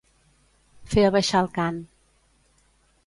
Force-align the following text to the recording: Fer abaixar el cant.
Fer 0.93 1.03
abaixar 1.09 1.43
el 1.47 1.51
cant. 1.61 1.77